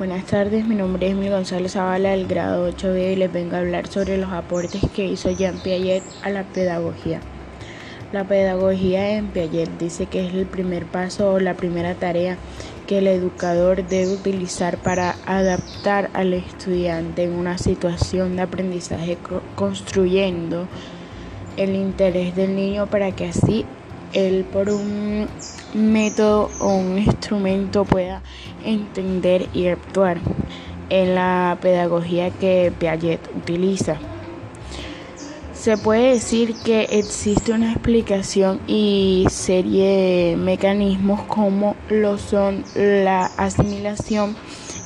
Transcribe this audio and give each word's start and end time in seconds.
Buenas 0.00 0.24
tardes, 0.24 0.66
mi 0.66 0.76
nombre 0.76 1.06
es 1.08 1.12
Emil 1.12 1.28
González 1.28 1.72
Zavala 1.72 2.12
del 2.12 2.26
grado 2.26 2.70
8B 2.70 3.12
y 3.12 3.16
les 3.16 3.30
vengo 3.30 3.56
a 3.56 3.58
hablar 3.58 3.86
sobre 3.86 4.16
los 4.16 4.32
aportes 4.32 4.80
que 4.96 5.04
hizo 5.04 5.30
Jean 5.30 5.58
Piaget 5.58 6.02
a 6.22 6.30
la 6.30 6.42
pedagogía. 6.42 7.20
La 8.10 8.24
pedagogía 8.24 9.18
en 9.18 9.26
Piaget 9.26 9.68
dice 9.78 10.06
que 10.06 10.26
es 10.26 10.32
el 10.32 10.46
primer 10.46 10.86
paso 10.86 11.34
o 11.34 11.38
la 11.38 11.52
primera 11.52 11.96
tarea 11.96 12.38
que 12.86 12.96
el 12.96 13.08
educador 13.08 13.86
debe 13.86 14.14
utilizar 14.14 14.78
para 14.78 15.16
adaptar 15.26 16.08
al 16.14 16.32
estudiante 16.32 17.24
en 17.24 17.34
una 17.34 17.58
situación 17.58 18.36
de 18.36 18.42
aprendizaje 18.42 19.18
construyendo 19.54 20.66
el 21.58 21.74
interés 21.74 22.34
del 22.34 22.56
niño 22.56 22.86
para 22.86 23.12
que 23.12 23.26
así 23.26 23.66
él 24.12 24.44
por 24.44 24.68
un 24.70 25.28
método 25.74 26.50
o 26.60 26.74
un 26.74 26.98
instrumento 26.98 27.84
pueda 27.84 28.22
entender 28.64 29.48
y 29.54 29.68
actuar 29.68 30.18
en 30.88 31.14
la 31.14 31.58
pedagogía 31.60 32.30
que 32.30 32.72
Piaget 32.78 33.20
utiliza. 33.36 33.98
Se 35.52 35.76
puede 35.76 36.14
decir 36.14 36.54
que 36.64 36.84
existe 36.90 37.52
una 37.52 37.72
explicación 37.72 38.60
y 38.66 39.26
serie 39.28 40.30
de 40.30 40.36
mecanismos 40.36 41.20
como 41.24 41.76
lo 41.90 42.16
son 42.16 42.64
la 42.74 43.26
asimilación 43.36 44.36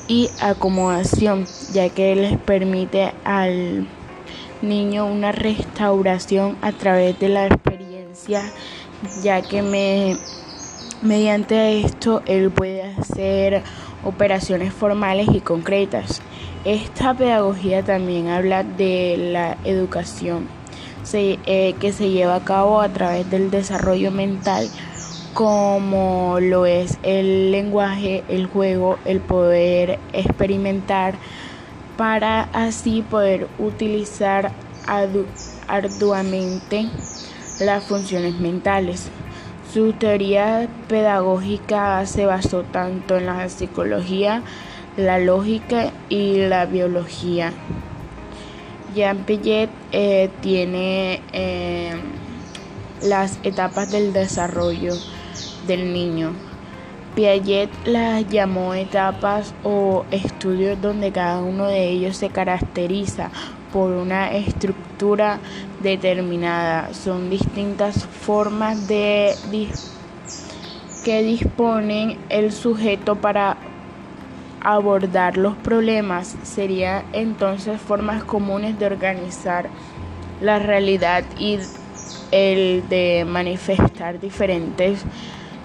y 0.09 0.29
acomodación, 0.41 1.47
ya 1.71 1.87
que 1.89 2.15
les 2.15 2.37
permite 2.37 3.13
al 3.23 3.87
niño 4.61 5.05
una 5.05 5.31
restauración 5.31 6.57
a 6.61 6.73
través 6.73 7.17
de 7.19 7.29
la 7.29 7.47
experiencia, 7.47 8.43
ya 9.21 9.41
que 9.41 9.61
me, 9.61 10.17
mediante 11.01 11.81
esto 11.81 12.21
él 12.25 12.51
puede 12.51 12.83
hacer 12.83 13.63
operaciones 14.03 14.73
formales 14.73 15.27
y 15.33 15.41
concretas. 15.41 16.21
Esta 16.63 17.13
pedagogía 17.13 17.83
también 17.83 18.27
habla 18.27 18.63
de 18.63 19.15
la 19.17 19.57
educación 19.65 20.47
eh, 21.13 21.75
que 21.79 21.93
se 21.93 22.09
lleva 22.09 22.35
a 22.35 22.43
cabo 22.43 22.81
a 22.81 22.89
través 22.89 23.29
del 23.29 23.51
desarrollo 23.51 24.11
mental 24.11 24.69
como 25.33 26.39
lo 26.41 26.65
es 26.65 26.97
el 27.03 27.51
lenguaje, 27.51 28.23
el 28.27 28.47
juego, 28.47 28.97
el 29.05 29.19
poder 29.19 29.99
experimentar 30.13 31.15
para 31.97 32.43
así 32.53 33.01
poder 33.01 33.47
utilizar 33.59 34.51
arduamente 35.67 36.87
las 37.59 37.83
funciones 37.83 38.39
mentales. 38.39 39.09
Su 39.73 39.93
teoría 39.93 40.67
pedagógica 40.87 42.05
se 42.05 42.25
basó 42.25 42.63
tanto 42.63 43.17
en 43.17 43.25
la 43.25 43.49
psicología, 43.49 44.41
la 44.97 45.19
lógica 45.19 45.91
y 46.09 46.37
la 46.47 46.65
biología. 46.65 47.51
Jean 48.93 49.17
Piaget 49.25 49.69
eh, 49.91 50.29
tiene 50.41 51.21
eh, 51.33 51.95
las 53.01 53.39
etapas 53.43 53.91
del 53.91 54.13
desarrollo 54.13 54.93
del 55.67 55.91
niño. 55.91 56.31
Piaget 57.15 57.69
las 57.85 58.27
llamó 58.29 58.73
etapas 58.73 59.53
o 59.63 60.05
estudios 60.11 60.81
donde 60.81 61.11
cada 61.11 61.39
uno 61.41 61.67
de 61.67 61.89
ellos 61.89 62.17
se 62.17 62.29
caracteriza 62.29 63.31
por 63.71 63.91
una 63.91 64.31
estructura 64.31 65.39
determinada. 65.81 66.93
Son 66.93 67.29
distintas 67.29 68.05
formas 68.05 68.87
de 68.87 69.37
que 71.03 71.21
disponen 71.21 72.17
el 72.29 72.51
sujeto 72.51 73.15
para 73.15 73.57
abordar 74.65 75.37
los 75.37 75.55
problemas 75.55 76.35
serían 76.41 77.03
entonces 77.13 77.79
formas 77.79 78.23
comunes 78.23 78.79
de 78.79 78.87
organizar 78.87 79.69
la 80.41 80.57
realidad 80.57 81.23
y 81.37 81.59
el 82.31 82.83
de 82.89 83.25
manifestar 83.27 84.19
diferentes 84.19 85.05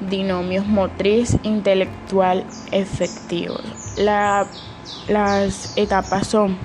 dinomios 0.08 0.66
motriz, 0.66 1.38
intelectual, 1.42 2.44
efectivos. 2.70 3.62
las 3.96 5.70
etapas 5.76 6.26
son 6.26 6.58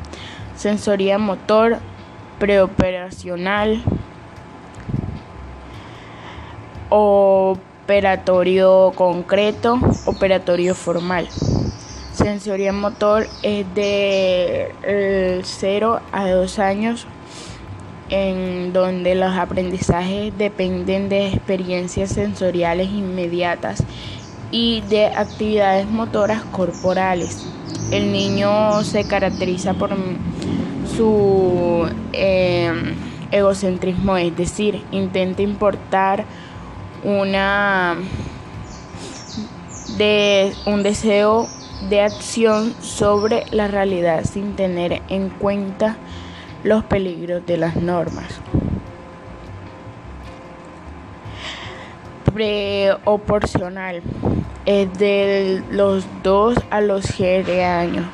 sensoría 0.56 1.18
motor, 1.18 1.78
preoperacional, 2.40 3.84
operatorio 6.90 8.94
concreto, 8.96 9.80
operatorio 10.06 10.76
formal. 10.76 11.28
Sensoría 12.14 12.72
motor 12.72 13.28
es 13.44 13.66
de 13.76 15.42
0 15.44 16.00
eh, 16.00 16.04
a 16.12 16.30
2 16.30 16.60
años 16.60 17.08
en 18.10 18.72
donde 18.72 19.16
los 19.16 19.36
aprendizajes 19.36 20.38
dependen 20.38 21.10
de 21.10 21.28
experiencias 21.28 22.12
sensoriales 22.12 22.90
inmediatas 22.90 23.84
y 24.52 24.82
de 24.82 25.08
actividades 25.08 25.90
motoras 25.90 26.44
corporales. 26.52 27.46
El 27.92 28.12
niño 28.12 28.84
se 28.84 29.06
caracteriza 29.06 29.74
por 29.74 29.92
su 30.96 31.90
em, 32.14 32.96
egocentrismo, 33.32 34.18
es 34.18 34.36
decir, 34.36 34.84
intenta 34.92 35.42
importar 35.42 36.26
una 37.04 37.96
de 39.98 40.54
un 40.66 40.84
deseo 40.84 41.48
de 41.90 42.02
acción 42.02 42.74
sobre 42.82 43.46
la 43.52 43.68
realidad 43.68 44.24
sin 44.24 44.56
tener 44.56 45.02
en 45.10 45.30
cuenta 45.30 45.98
los 46.64 46.84
peligros 46.86 47.46
de 47.46 47.58
las 47.58 47.76
normas. 47.76 48.40
Preoporcional 52.34 54.02
es 54.66 54.98
de 54.98 55.64
los 55.70 56.06
2 56.24 56.56
a 56.70 56.82
los 56.82 57.06
7 57.06 57.64
años 57.64 58.06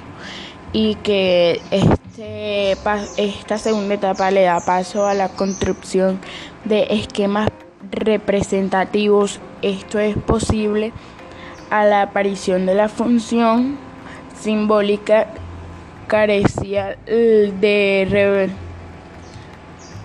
y 0.73 0.95
que 0.95 1.61
este, 1.71 2.77
esta 3.17 3.57
segunda 3.57 3.95
etapa 3.95 4.31
le 4.31 4.43
da 4.43 4.59
paso 4.59 5.05
a 5.05 5.13
la 5.13 5.29
construcción 5.29 6.19
de 6.65 6.87
esquemas 6.91 7.49
representativos. 7.91 9.39
Esto 9.61 9.99
es 9.99 10.15
posible 10.17 10.91
a 11.69 11.85
la 11.85 12.03
aparición 12.03 12.65
de 12.65 12.75
la 12.75 12.89
función 12.89 13.77
simbólica 14.39 15.27
carecía 16.07 16.97
de, 17.05 18.49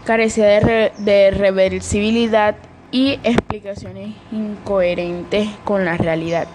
carecía 0.05 0.47
de, 0.97 1.31
reversibilidad 1.33 2.55
y 2.93 3.19
explicaciones 3.25 4.15
incoherentes 4.31 5.49
con 5.65 5.85
la 5.85 5.97
realidad. 5.97 6.47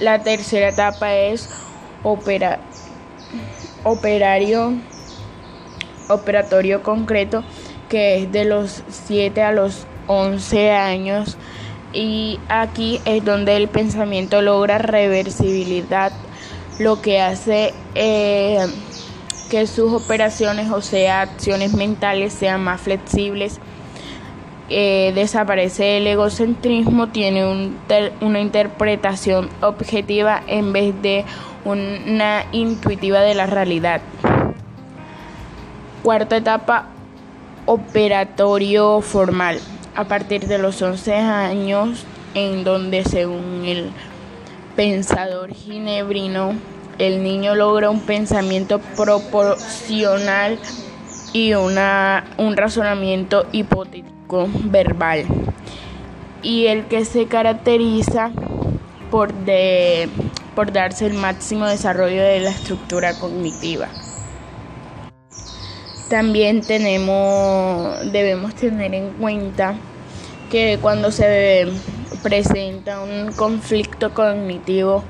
La 0.00 0.22
tercera 0.22 0.70
etapa 0.70 1.14
es 1.14 1.50
opera, 2.02 2.58
operario, 3.82 4.74
operatorio 6.08 6.82
concreto, 6.82 7.44
que 7.88 8.22
es 8.22 8.32
de 8.32 8.44
los 8.44 8.82
7 8.88 9.42
a 9.42 9.52
los 9.52 9.86
11 10.06 10.72
años 10.72 11.36
y 11.94 12.40
aquí 12.48 13.00
es 13.04 13.24
donde 13.24 13.56
el 13.56 13.68
pensamiento 13.68 14.42
logra 14.42 14.78
reversibilidad, 14.78 16.12
lo 16.78 17.00
que 17.00 17.20
hace 17.20 17.72
eh, 17.94 18.66
que 19.48 19.66
sus 19.68 19.92
operaciones, 19.92 20.70
o 20.70 20.82
sea, 20.82 21.22
acciones 21.22 21.72
mentales, 21.72 22.32
sean 22.32 22.62
más 22.62 22.80
flexibles. 22.80 23.60
Eh, 24.70 25.12
desaparece 25.14 25.98
el 25.98 26.06
egocentrismo, 26.06 27.08
tiene 27.08 27.70
una 28.22 28.40
interpretación 28.40 29.50
objetiva 29.60 30.42
en 30.46 30.72
vez 30.72 30.94
de 31.02 31.26
una 31.66 32.46
intuitiva 32.52 33.20
de 33.20 33.34
la 33.34 33.46
realidad. 33.46 34.00
Cuarta 36.02 36.38
etapa, 36.38 36.88
operatorio 37.66 39.02
formal 39.02 39.58
a 39.94 40.04
partir 40.04 40.46
de 40.46 40.58
los 40.58 40.80
11 40.80 41.14
años, 41.14 42.06
en 42.34 42.64
donde 42.64 43.04
según 43.04 43.64
el 43.66 43.90
pensador 44.76 45.52
ginebrino, 45.52 46.54
el 46.98 47.22
niño 47.22 47.54
logra 47.54 47.90
un 47.90 48.00
pensamiento 48.00 48.78
proporcional 48.96 50.58
y 51.34 51.52
una, 51.52 52.24
un 52.38 52.56
razonamiento 52.56 53.46
hipotético 53.52 54.13
verbal, 54.64 55.24
y 56.42 56.66
el 56.66 56.86
que 56.86 57.04
se 57.04 57.26
caracteriza 57.26 58.30
por, 59.10 59.32
de, 59.32 60.08
por 60.54 60.72
darse 60.72 61.06
el 61.06 61.14
máximo 61.14 61.66
desarrollo 61.66 62.22
de 62.22 62.40
la 62.40 62.50
estructura 62.50 63.14
cognitiva. 63.18 63.88
También 66.10 66.60
tenemos, 66.60 68.12
debemos 68.12 68.54
tener 68.54 68.94
en 68.94 69.10
cuenta 69.12 69.74
que 70.50 70.78
cuando 70.80 71.10
se 71.10 71.66
presenta 72.22 73.00
un 73.00 73.32
conflicto 73.32 74.12
cognitivo 74.12 75.02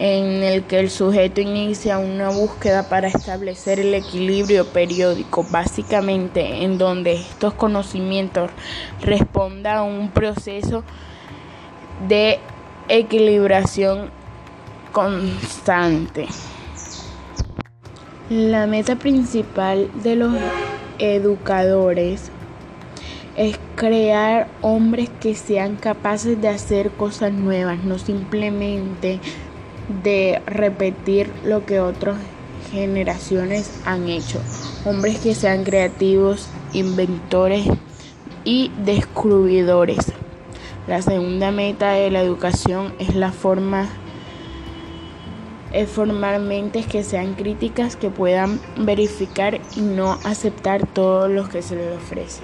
en 0.00 0.42
el 0.42 0.62
que 0.64 0.80
el 0.80 0.88
sujeto 0.88 1.42
inicia 1.42 1.98
una 1.98 2.30
búsqueda 2.30 2.88
para 2.88 3.08
establecer 3.08 3.78
el 3.78 3.92
equilibrio 3.92 4.64
periódico, 4.64 5.44
básicamente 5.50 6.64
en 6.64 6.78
donde 6.78 7.12
estos 7.16 7.52
conocimientos 7.52 8.50
respondan 9.02 9.76
a 9.76 9.82
un 9.82 10.08
proceso 10.08 10.84
de 12.08 12.38
equilibración 12.88 14.08
constante. 14.90 16.28
La 18.30 18.66
meta 18.66 18.96
principal 18.96 19.90
de 20.02 20.16
los 20.16 20.34
educadores 20.98 22.30
es 23.36 23.58
crear 23.76 24.48
hombres 24.62 25.10
que 25.20 25.34
sean 25.34 25.76
capaces 25.76 26.40
de 26.40 26.48
hacer 26.48 26.90
cosas 26.90 27.32
nuevas, 27.32 27.84
no 27.84 27.98
simplemente 27.98 29.20
de 30.02 30.40
repetir 30.46 31.30
lo 31.44 31.66
que 31.66 31.80
otras 31.80 32.16
generaciones 32.70 33.80
han 33.84 34.08
hecho. 34.08 34.40
Hombres 34.84 35.18
que 35.18 35.34
sean 35.34 35.64
creativos, 35.64 36.48
inventores 36.72 37.66
y 38.44 38.70
descubridores. 38.84 40.12
La 40.86 41.02
segunda 41.02 41.50
meta 41.50 41.92
de 41.92 42.10
la 42.10 42.22
educación 42.22 42.94
es 42.98 43.14
la 43.14 43.32
forma 43.32 43.88
es 45.72 45.88
formar 45.88 46.40
mentes 46.40 46.84
que 46.86 47.04
sean 47.04 47.34
críticas, 47.34 47.94
que 47.96 48.10
puedan 48.10 48.60
verificar 48.76 49.60
y 49.76 49.82
no 49.82 50.18
aceptar 50.24 50.84
todo 50.86 51.28
lo 51.28 51.48
que 51.48 51.62
se 51.62 51.76
les 51.76 51.96
ofrece. 51.96 52.42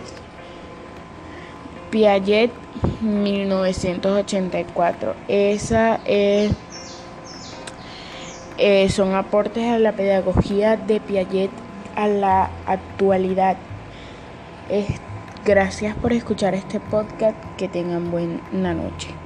Piaget 1.90 2.52
1984. 3.00 5.14
Esa 5.28 6.00
es 6.04 6.52
eh, 8.58 8.88
son 8.88 9.14
aportes 9.14 9.64
a 9.64 9.78
la 9.78 9.92
pedagogía 9.92 10.76
de 10.76 11.00
Piaget 11.00 11.50
a 11.94 12.06
la 12.06 12.50
actualidad. 12.66 13.56
gracias 15.44 15.96
por 15.96 16.12
escuchar 16.12 16.54
este 16.54 16.80
podcast. 16.80 17.36
Que 17.56 17.68
tengan 17.68 18.10
buena 18.10 18.74
noche. 18.74 19.25